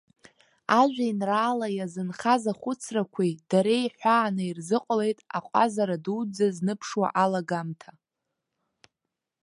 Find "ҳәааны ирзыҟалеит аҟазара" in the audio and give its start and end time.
3.97-5.97